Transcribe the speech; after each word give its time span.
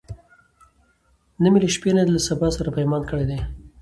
نه 1.41 1.47
می 1.51 1.59
له 1.63 1.69
شپې 1.75 1.91
نه 1.97 2.03
له 2.15 2.19
سبا 2.27 2.47
سره 2.57 2.69
پیمان 2.77 3.01
کړی 3.09 3.25
دی 3.29 3.39